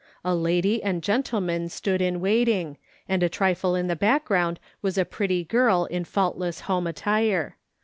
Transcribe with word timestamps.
A 0.25 0.33
lady 0.33 0.81
and 0.81 1.03
gentleman 1.03 1.69
stood 1.69 2.01
in 2.01 2.19
waiting, 2.21 2.79
and 3.07 3.21
a 3.21 3.29
trifle 3.29 3.75
in 3.75 3.85
the 3.85 3.95
back 3.95 4.25
ground 4.25 4.59
was 4.81 4.97
a 4.97 5.05
pretty 5.05 5.43
girl 5.43 5.85
in 5.85 6.05
faultless 6.05 6.61
home 6.61 6.87
attire. 6.87 7.55